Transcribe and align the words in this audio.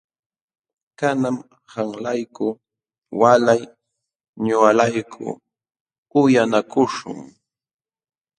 Kanan 0.99 1.37
qamlayku 1.69 2.45
walay 3.19 3.61
ñuqalayku 4.45 5.23
uyanakuśhun. 6.19 7.19